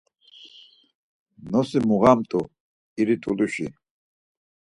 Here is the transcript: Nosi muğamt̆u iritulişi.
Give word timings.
Nosi 1.51 1.79
muğamt̆u 1.87 2.41
iritulişi. 2.99 3.67